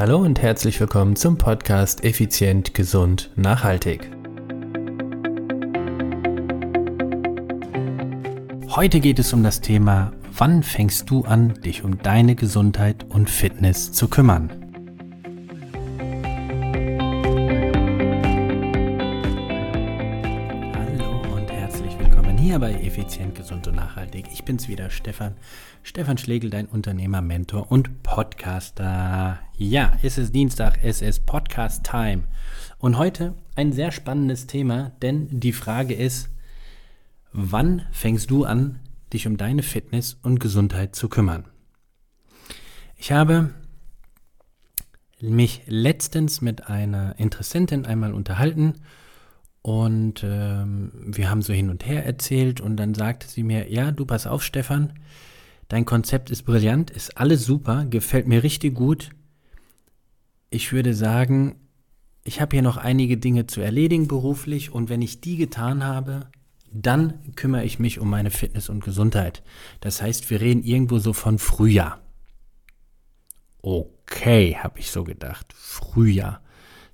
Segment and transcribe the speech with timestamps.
[0.00, 4.10] Hallo und herzlich willkommen zum Podcast Effizient, Gesund, Nachhaltig.
[8.70, 13.28] Heute geht es um das Thema, wann fängst du an, dich um deine Gesundheit und
[13.28, 14.48] Fitness zu kümmern?
[22.50, 23.99] hier bei Effizient, Gesund und Nachhaltig.
[24.32, 25.34] Ich bin's wieder, Stefan.
[25.82, 29.40] Stefan Schlegel, dein Unternehmer, Mentor und Podcaster.
[29.56, 32.24] Ja, es ist Dienstag, es ist Podcast Time.
[32.78, 36.28] Und heute ein sehr spannendes Thema, denn die Frage ist,
[37.32, 38.78] wann fängst du an,
[39.12, 41.46] dich um deine Fitness und Gesundheit zu kümmern?
[42.96, 43.50] Ich habe
[45.20, 48.74] mich letztens mit einer Interessentin einmal unterhalten
[49.62, 53.92] und ähm, wir haben so hin und her erzählt und dann sagte sie mir, ja,
[53.92, 54.94] du pass auf, Stefan,
[55.68, 59.10] dein Konzept ist brillant, ist alles super, gefällt mir richtig gut.
[60.48, 61.56] Ich würde sagen,
[62.24, 66.28] ich habe hier noch einige Dinge zu erledigen beruflich und wenn ich die getan habe,
[66.72, 69.42] dann kümmere ich mich um meine Fitness und Gesundheit.
[69.80, 72.00] Das heißt, wir reden irgendwo so von Frühjahr.
[73.62, 75.52] Okay, habe ich so gedacht.
[75.52, 76.40] Frühjahr.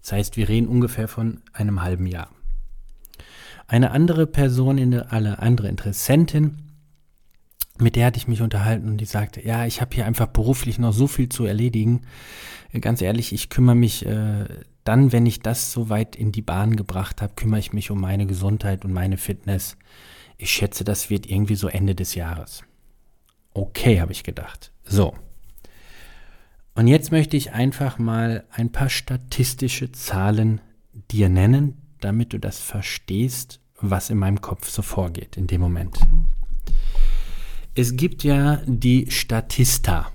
[0.02, 2.30] Das heißt, wir reden ungefähr von einem halben Jahr.
[3.66, 6.66] Eine andere Person, eine andere Interessentin,
[7.78, 10.78] mit der hatte ich mich unterhalten und die sagte, ja, ich habe hier einfach beruflich
[10.78, 12.02] noch so viel zu erledigen.
[12.80, 14.46] Ganz ehrlich, ich kümmere mich äh,
[14.84, 18.00] dann, wenn ich das so weit in die Bahn gebracht habe, kümmere ich mich um
[18.00, 19.76] meine Gesundheit und meine Fitness.
[20.38, 22.62] Ich schätze, das wird irgendwie so Ende des Jahres.
[23.52, 24.70] Okay, habe ich gedacht.
[24.84, 25.14] So.
[26.74, 30.60] Und jetzt möchte ich einfach mal ein paar statistische Zahlen
[31.10, 35.98] dir nennen, damit du das verstehst, was in meinem Kopf so vorgeht in dem Moment.
[37.74, 40.10] Es gibt ja die Statista.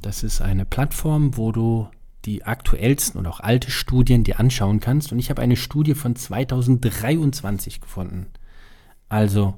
[0.00, 1.88] Das ist eine Plattform, wo du
[2.24, 5.12] die aktuellsten und auch alte Studien dir anschauen kannst.
[5.12, 8.26] Und ich habe eine Studie von 2023 gefunden.
[9.08, 9.56] Also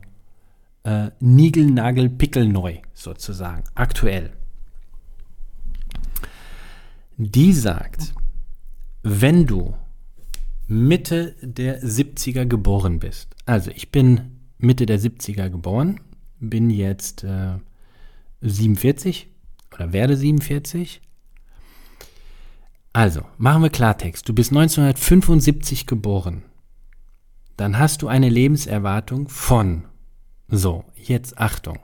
[0.84, 4.32] äh, Nigel, Pickelneu sozusagen, aktuell.
[7.18, 8.14] Die sagt,
[9.02, 9.74] wenn du
[10.66, 13.34] Mitte der 70er geboren bist.
[13.46, 16.00] Also ich bin Mitte der 70er geboren,
[16.38, 17.58] bin jetzt äh,
[18.40, 19.28] 47
[19.74, 21.00] oder werde 47.
[22.92, 24.28] Also, machen wir Klartext.
[24.28, 26.42] Du bist 1975 geboren.
[27.56, 29.84] Dann hast du eine Lebenserwartung von,
[30.48, 31.78] so, jetzt Achtung.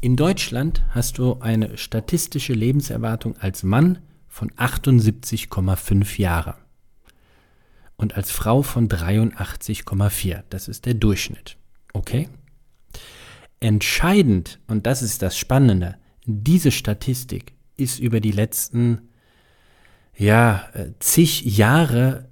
[0.00, 6.65] In Deutschland hast du eine statistische Lebenserwartung als Mann von 78,5 Jahre
[8.06, 10.44] und als Frau von 83,4.
[10.48, 11.56] Das ist der Durchschnitt.
[11.92, 12.28] Okay?
[13.58, 19.08] Entscheidend, und das ist das Spannende, diese Statistik ist über die letzten
[20.16, 22.28] ja, äh, zig Jahre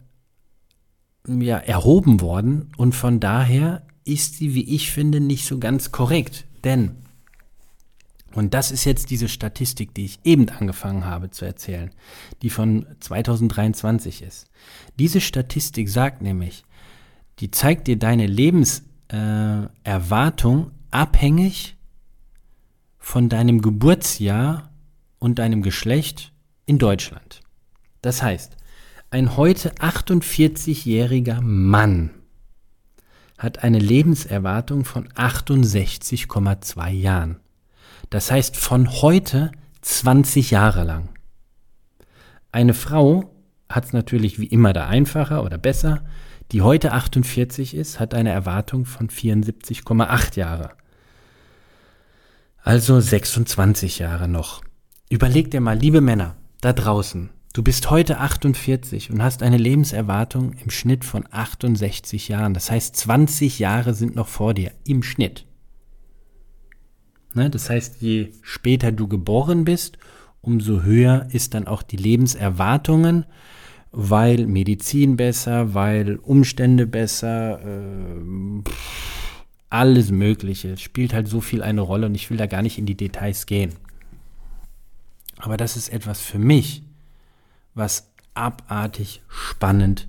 [1.27, 6.47] ja, erhoben worden und von daher ist sie, wie ich finde, nicht so ganz korrekt.
[6.63, 6.99] Denn
[8.35, 11.91] und das ist jetzt diese Statistik, die ich eben angefangen habe zu erzählen,
[12.43, 14.51] die von 2023 ist.
[14.99, 16.65] Diese Statistik sagt nämlich,
[17.39, 21.77] die zeigt dir deine Lebenserwartung äh, abhängig
[22.99, 24.71] von deinem Geburtsjahr
[25.19, 26.33] und deinem Geschlecht
[26.67, 27.41] in Deutschland.
[28.03, 28.57] Das heißt,
[29.11, 32.11] ein heute 48-jähriger Mann
[33.39, 37.41] hat eine Lebenserwartung von 68,2 Jahren.
[38.11, 41.09] Das heißt von heute 20 Jahre lang.
[42.53, 43.31] Eine Frau
[43.69, 46.05] hat es natürlich wie immer da einfacher oder besser.
[46.53, 50.71] Die heute 48 ist, hat eine Erwartung von 74,8 Jahre.
[52.63, 54.63] Also 26 Jahre noch.
[55.11, 60.53] Überleg dir mal, liebe Männer, da draußen, du bist heute 48 und hast eine Lebenserwartung
[60.55, 62.55] im Schnitt von 68 Jahren.
[62.55, 65.47] Das heißt, 20 Jahre sind noch vor dir, im Schnitt.
[67.35, 67.51] Ne?
[67.51, 69.99] Das heißt, je später du geboren bist,
[70.41, 73.27] umso höher ist dann auch die Lebenserwartungen,
[73.91, 78.63] weil Medizin besser, weil Umstände besser, äh,
[79.71, 80.77] alles Mögliche.
[80.77, 83.47] spielt halt so viel eine Rolle und ich will da gar nicht in die Details
[83.47, 83.73] gehen.
[85.39, 86.83] Aber das ist etwas für mich,
[87.75, 90.09] was abartig spannend,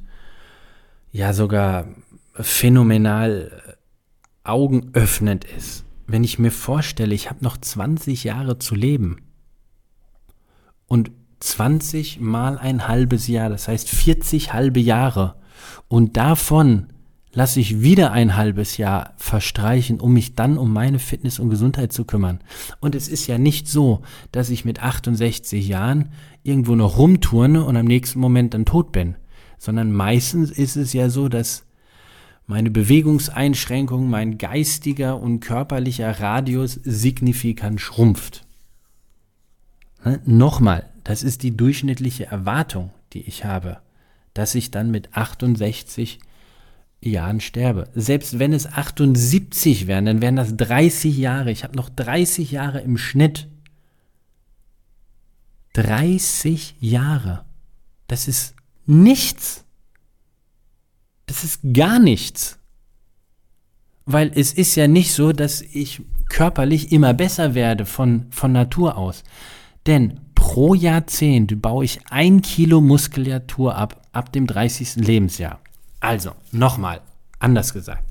[1.12, 1.88] ja sogar
[2.34, 3.74] phänomenal äh,
[4.44, 9.18] augenöffnend ist wenn ich mir vorstelle, ich habe noch 20 Jahre zu leben
[10.88, 15.36] und 20 mal ein halbes Jahr, das heißt 40 halbe Jahre
[15.88, 16.88] und davon
[17.36, 21.92] lasse ich wieder ein halbes Jahr verstreichen, um mich dann um meine Fitness und Gesundheit
[21.92, 22.40] zu kümmern.
[22.80, 26.10] Und es ist ja nicht so, dass ich mit 68 Jahren
[26.44, 29.16] irgendwo noch rumturne und am nächsten Moment dann tot bin,
[29.58, 31.66] sondern meistens ist es ja so, dass
[32.48, 38.46] meine Bewegungseinschränkung, mein geistiger und körperlicher Radius signifikant schrumpft.
[40.04, 40.22] Ne?
[40.26, 43.80] Nochmal, das ist die durchschnittliche Erwartung, die ich habe,
[44.34, 46.20] dass ich dann mit 68
[47.02, 47.90] Jahren sterbe.
[47.94, 51.52] Selbst wenn es 78 wären, dann wären das 30 Jahre.
[51.52, 53.48] Ich habe noch 30 Jahre im Schnitt.
[55.74, 57.46] 30 Jahre.
[58.08, 58.56] Das ist
[58.86, 59.65] nichts.
[61.26, 62.60] Das ist gar nichts.
[64.06, 68.98] Weil es ist ja nicht so, dass ich körperlich immer besser werde von, von Natur
[68.98, 69.24] aus.
[69.88, 74.98] Denn pro Jahrzehnt baue ich ein Kilo Muskulatur ab, ab dem 30.
[74.98, 75.60] Lebensjahr.
[76.00, 77.02] Also, nochmal,
[77.40, 78.04] anders gesagt.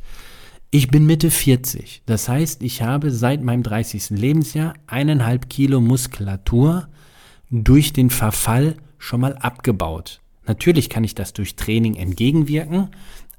[0.71, 2.03] Ich bin Mitte 40.
[2.07, 4.11] Das heißt, ich habe seit meinem 30.
[4.11, 6.89] Lebensjahr eineinhalb Kilo Muskulatur
[7.51, 10.21] durch den Verfall schon mal abgebaut.
[10.47, 12.91] Natürlich kann ich das durch Training entgegenwirken,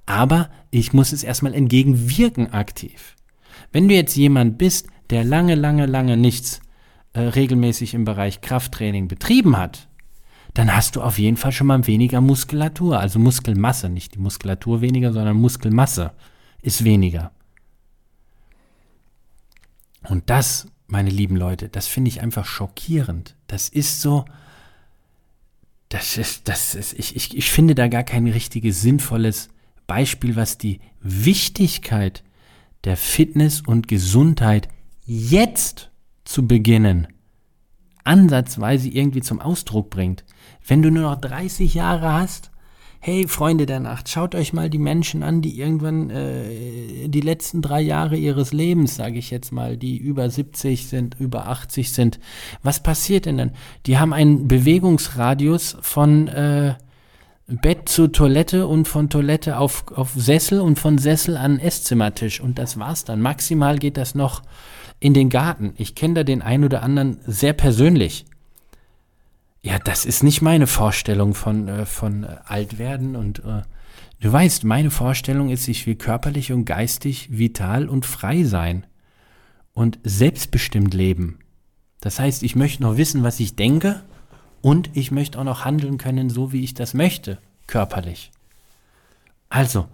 [0.06, 3.16] aber ich muss es erstmal entgegenwirken aktiv.
[3.72, 6.62] Wenn du jetzt jemand bist, der lange, lange, lange nichts
[7.14, 9.88] äh, regelmäßig im Bereich Krafttraining betrieben hat,
[10.54, 14.82] dann hast du auf jeden Fall schon mal weniger Muskulatur, also Muskelmasse, nicht die Muskulatur
[14.82, 16.14] weniger, sondern Muskelmasse
[16.62, 17.32] ist weniger.
[20.08, 23.36] Und das, meine lieben Leute, das finde ich einfach schockierend.
[23.48, 24.26] Das ist so,
[25.96, 29.48] das ist, das ist, ich, ich, ich finde da gar kein richtiges sinnvolles
[29.88, 32.24] Beispiel, was die Wichtigkeit
[32.84, 34.68] der Fitness und Gesundheit
[35.06, 35.92] jetzt
[36.26, 37.08] zu beginnen
[38.06, 40.24] ansatzweise irgendwie zum Ausdruck bringt.
[40.66, 42.52] Wenn du nur noch 30 Jahre hast,
[43.06, 47.62] hey Freunde der Nacht, schaut euch mal die Menschen an, die irgendwann äh, die letzten
[47.62, 52.20] drei Jahre ihres Lebens, sage ich jetzt mal, die über 70 sind, über 80 sind.
[52.64, 53.52] Was passiert denn dann?
[53.86, 56.74] Die haben einen Bewegungsradius von äh,
[57.46, 62.42] Bett zu Toilette und von Toilette auf, auf Sessel und von Sessel an Esszimmertisch.
[62.42, 63.22] Und das war's dann.
[63.22, 64.42] Maximal geht das noch
[65.00, 65.76] in den Garten.
[65.78, 68.26] Ich kenne da den einen oder anderen sehr persönlich.
[69.66, 73.64] Ja, das ist nicht meine Vorstellung von, äh, von äh, Altwerden und äh,
[74.20, 78.86] du weißt, meine Vorstellung ist, ich will körperlich und geistig vital und frei sein
[79.74, 81.40] und selbstbestimmt leben.
[82.00, 84.04] Das heißt, ich möchte noch wissen, was ich denke
[84.62, 88.32] und ich möchte auch noch handeln können, so wie ich das möchte, körperlich.
[89.50, 89.88] Also,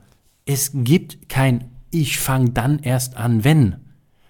[0.46, 3.78] es gibt kein Ich fange dann erst an, wenn,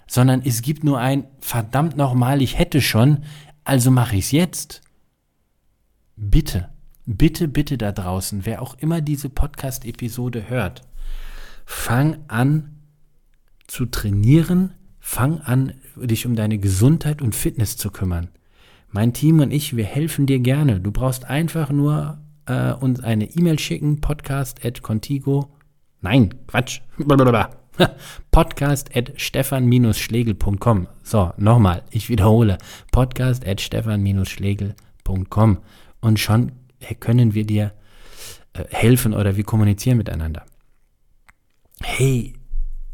[0.06, 3.24] sondern es gibt nur ein verdammt nochmal, ich hätte schon,
[3.64, 4.82] also mache ich es jetzt.
[6.24, 6.70] Bitte,
[7.08, 10.84] bitte, bitte da draußen, wer auch immer diese Podcast-Episode hört,
[11.66, 12.76] fang an
[13.66, 18.30] zu trainieren, fang an, dich um deine Gesundheit und Fitness zu kümmern.
[18.92, 20.80] Mein Team und ich, wir helfen dir gerne.
[20.80, 25.50] Du brauchst einfach nur äh, uns eine E-Mail schicken, podcast at contigo.
[26.02, 26.82] Nein, Quatsch.
[28.32, 30.88] podcast at stefan-schlegel.com.
[31.02, 32.60] So, nochmal, ich wiederhole.
[32.92, 35.58] Podcast at stefan-schlegel.com
[36.02, 36.52] und schon
[37.00, 37.74] können wir dir
[38.54, 40.46] äh, helfen oder wir kommunizieren miteinander.
[41.82, 42.34] Hey,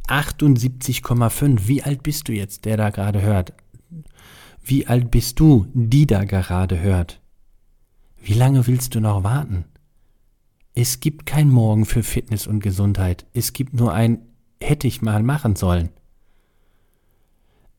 [0.08, 3.54] 78,5, wie alt bist du jetzt, der da gerade hört?
[4.64, 7.22] Wie alt bist du, die da gerade hört?
[8.22, 9.66] Wie lange willst du noch warten?
[10.74, 13.26] Es gibt kein Morgen für Fitness und Gesundheit.
[13.34, 14.28] Es gibt nur ein
[14.62, 15.90] hätte ich mal machen sollen.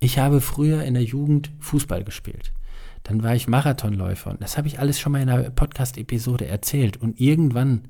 [0.00, 2.52] Ich habe früher in der Jugend Fußball gespielt.
[3.08, 6.98] Dann war ich Marathonläufer und das habe ich alles schon mal in einer Podcast-Episode erzählt.
[6.98, 7.88] Und irgendwann,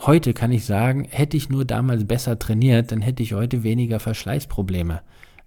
[0.00, 4.00] heute kann ich sagen, hätte ich nur damals besser trainiert, dann hätte ich heute weniger
[4.00, 5.00] Verschleißprobleme.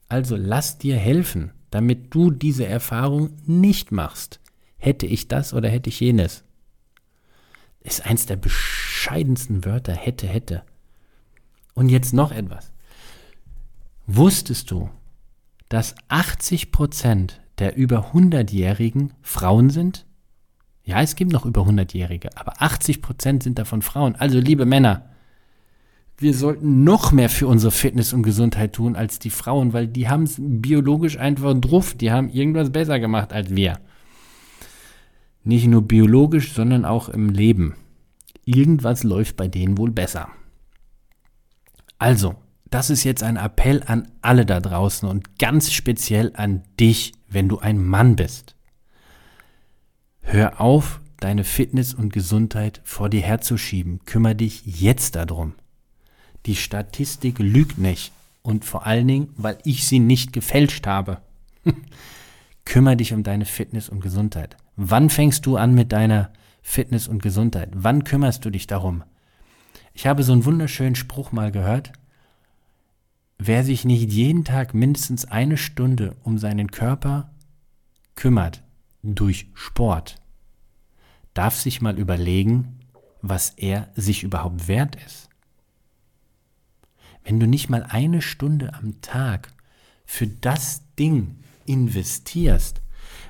[0.07, 4.39] Also lass dir helfen, damit du diese Erfahrung nicht machst.
[4.77, 6.45] Hätte ich das oder hätte ich jenes?
[7.81, 10.63] Ist eins der bescheidensten Wörter, hätte, hätte.
[11.73, 12.71] Und jetzt noch etwas.
[14.07, 14.89] Wusstest du,
[15.67, 20.05] dass 80 Prozent der über 100-Jährigen Frauen sind?
[20.83, 24.15] Ja, es gibt noch über 100-Jährige, aber 80 Prozent sind davon Frauen.
[24.15, 25.09] Also, liebe Männer,
[26.17, 30.07] wir sollten noch mehr für unsere Fitness und Gesundheit tun als die Frauen, weil die
[30.07, 31.93] haben es biologisch einfach drauf.
[31.95, 33.79] Die haben irgendwas besser gemacht als wir.
[35.43, 37.75] Nicht nur biologisch, sondern auch im Leben.
[38.45, 40.29] Irgendwas läuft bei denen wohl besser.
[41.97, 42.35] Also,
[42.69, 47.49] das ist jetzt ein Appell an alle da draußen und ganz speziell an dich, wenn
[47.49, 48.55] du ein Mann bist.
[50.21, 53.99] Hör auf, deine Fitness und Gesundheit vor dir herzuschieben.
[54.05, 55.53] Kümmer dich jetzt darum.
[56.47, 58.11] Die Statistik lügt nicht.
[58.41, 61.21] Und vor allen Dingen, weil ich sie nicht gefälscht habe.
[62.65, 64.55] Kümmer dich um deine Fitness und Gesundheit.
[64.75, 67.69] Wann fängst du an mit deiner Fitness und Gesundheit?
[67.73, 69.03] Wann kümmerst du dich darum?
[69.93, 71.91] Ich habe so einen wunderschönen Spruch mal gehört.
[73.37, 77.31] Wer sich nicht jeden Tag mindestens eine Stunde um seinen Körper
[78.15, 78.63] kümmert
[79.03, 80.15] durch Sport,
[81.33, 82.79] darf sich mal überlegen,
[83.21, 85.29] was er sich überhaupt wert ist.
[87.23, 89.51] Wenn du nicht mal eine Stunde am Tag
[90.05, 92.81] für das Ding investierst,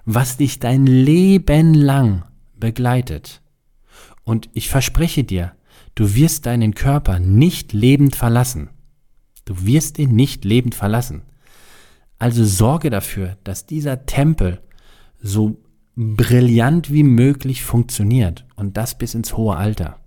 [0.03, 3.41] was dich dein Leben lang begleitet,
[4.23, 5.55] und ich verspreche dir,
[5.93, 8.69] du wirst deinen Körper nicht lebend verlassen.
[9.45, 11.21] Du wirst ihn nicht lebend verlassen.
[12.17, 14.61] Also sorge dafür, dass dieser Tempel
[15.21, 15.57] so
[15.95, 19.99] brillant wie möglich funktioniert und das bis ins hohe Alter.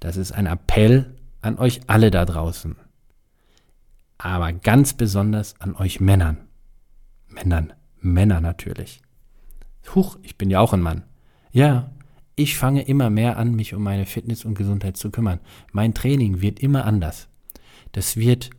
[0.00, 2.76] Das ist ein Appell an euch alle da draußen.
[4.18, 6.38] Aber ganz besonders an euch Männern.
[7.28, 9.02] Männern, Männer natürlich.
[9.94, 11.04] Huch, ich bin ja auch ein Mann.
[11.52, 11.90] Ja,
[12.34, 15.40] ich fange immer mehr an, mich um meine Fitness und Gesundheit zu kümmern.
[15.72, 17.28] Mein Training wird immer anders.
[17.96, 18.50] Das wird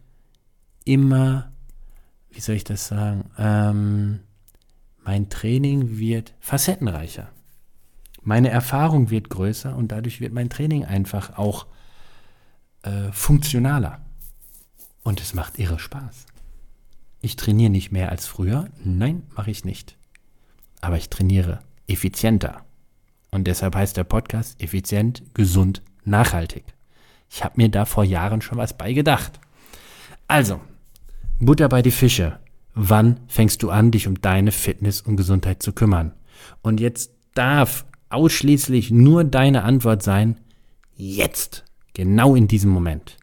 [0.83, 1.51] immer,
[2.31, 4.21] wie soll ich das sagen, ähm,
[5.03, 7.29] mein Training wird facettenreicher.
[8.23, 11.67] Meine Erfahrung wird größer und dadurch wird mein Training einfach auch
[12.81, 14.01] äh, funktionaler.
[15.03, 16.25] Und es macht irre Spaß.
[17.21, 18.69] Ich trainiere nicht mehr als früher.
[18.83, 19.99] Nein, mache ich nicht.
[20.81, 22.65] Aber ich trainiere effizienter.
[23.29, 26.73] Und deshalb heißt der Podcast effizient, gesund, nachhaltig.
[27.29, 29.39] Ich habe mir da vor Jahren schon was bei gedacht.
[30.27, 30.61] Also,
[31.39, 32.39] Butter bei die Fische.
[32.73, 36.13] Wann fängst du an, dich um deine Fitness und Gesundheit zu kümmern?
[36.61, 40.39] Und jetzt darf ausschließlich nur deine Antwort sein,
[40.95, 41.65] jetzt.
[41.93, 43.17] Genau in diesem Moment.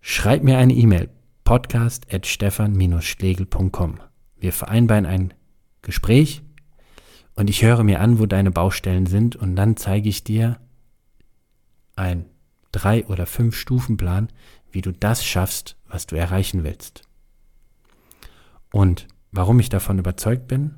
[0.00, 1.08] Schreib mir eine E-Mail
[1.44, 4.00] podcast at stefan-schlegel.com.
[4.38, 5.34] Wir vereinbaren ein
[5.82, 6.42] Gespräch
[7.34, 10.58] und ich höre mir an, wo deine Baustellen sind und dann zeige ich dir
[11.96, 12.26] ein
[12.72, 14.28] drei- oder fünf Stufenplan,
[14.70, 17.02] wie du das schaffst, was du erreichen willst.
[18.72, 20.74] Und warum ich davon überzeugt bin?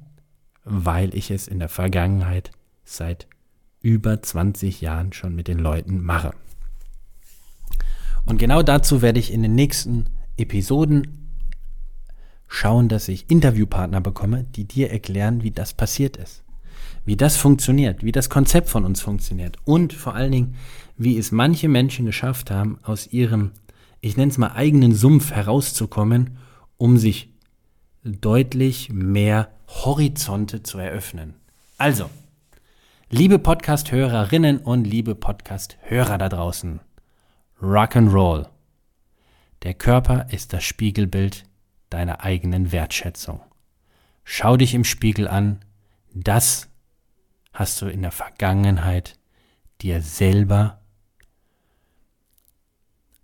[0.65, 2.51] Weil ich es in der Vergangenheit
[2.85, 3.27] seit
[3.81, 6.35] über 20 Jahren schon mit den Leuten mache.
[8.25, 10.07] Und genau dazu werde ich in den nächsten
[10.37, 11.31] Episoden
[12.49, 16.43] schauen, dass ich Interviewpartner bekomme, die dir erklären, wie das passiert ist.
[17.05, 20.57] Wie das funktioniert, wie das Konzept von uns funktioniert und vor allen Dingen,
[20.97, 23.53] wie es manche Menschen geschafft haben, aus ihrem,
[24.01, 26.39] ich nenne es mal, eigenen Sumpf herauszukommen,
[26.77, 27.31] um sich
[28.05, 31.35] deutlich mehr Horizonte zu eröffnen.
[31.79, 32.09] Also,
[33.09, 36.81] Liebe Podcast-Hörerinnen und liebe Podcast-Hörer da draußen,
[37.63, 38.49] Rock'n'Roll.
[39.63, 41.45] Der Körper ist das Spiegelbild
[41.89, 43.43] deiner eigenen Wertschätzung.
[44.25, 45.61] Schau dich im Spiegel an,
[46.15, 46.69] das
[47.53, 49.21] hast du in der Vergangenheit
[49.83, 50.81] dir selber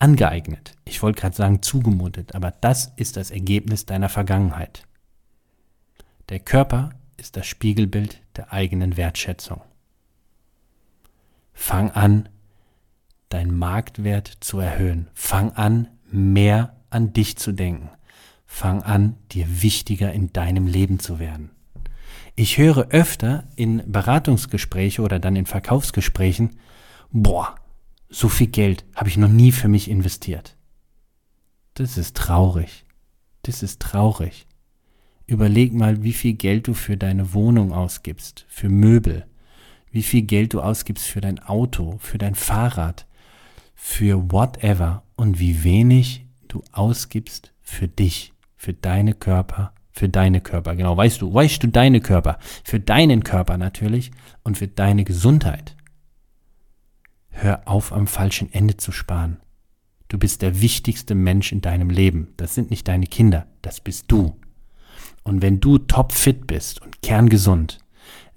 [0.02, 0.72] angeeignet.
[0.84, 4.82] Ich wollte gerade sagen zugemutet, aber das ist das Ergebnis deiner Vergangenheit.
[6.28, 9.62] Der Körper ist das Spiegelbild der eigenen Wertschätzung.
[11.52, 12.28] Fang an,
[13.28, 15.08] deinen Marktwert zu erhöhen.
[15.14, 17.88] Fang an, mehr an dich zu denken.
[18.44, 21.50] Fang an, dir wichtiger in deinem Leben zu werden.
[22.34, 26.58] Ich höre öfter in Beratungsgespräche oder dann in Verkaufsgesprächen,
[27.12, 27.54] boah,
[28.12, 30.56] so viel Geld habe ich noch nie für mich investiert.
[31.74, 32.84] Das ist traurig.
[33.42, 34.46] Das ist traurig.
[35.26, 39.26] Überleg mal, wie viel Geld du für deine Wohnung ausgibst, für Möbel,
[39.90, 43.06] wie viel Geld du ausgibst für dein Auto, für dein Fahrrad,
[43.74, 50.76] für whatever und wie wenig du ausgibst für dich, für deine Körper, für deine Körper.
[50.76, 54.10] Genau, weißt du, weißt du deine Körper, für deinen Körper natürlich
[54.42, 55.76] und für deine Gesundheit.
[57.32, 59.38] Hör auf, am falschen Ende zu sparen.
[60.08, 62.34] Du bist der wichtigste Mensch in deinem Leben.
[62.36, 64.36] Das sind nicht deine Kinder, das bist du.
[65.24, 67.78] Und wenn du topfit bist und kerngesund,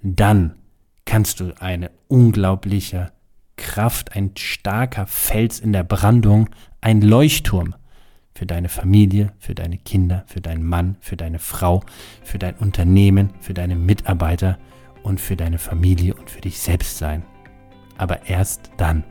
[0.02, 0.56] dann
[1.04, 3.12] kannst du eine unglaubliche
[3.56, 6.48] Kraft, ein starker Fels in der Brandung,
[6.80, 7.74] ein Leuchtturm
[8.34, 11.82] für deine Familie, für deine Kinder, für deinen Mann, für deine Frau,
[12.22, 14.58] für dein Unternehmen, für deine Mitarbeiter
[15.02, 17.22] und für deine Familie und für dich selbst sein.
[17.98, 19.04] Aber erst dann.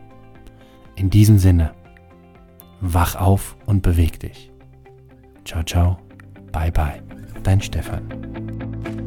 [0.96, 1.74] In diesem Sinne,
[2.80, 4.52] wach auf und beweg dich.
[5.44, 5.98] Ciao, ciao,
[6.52, 7.02] bye, bye,
[7.44, 9.05] dein Stefan.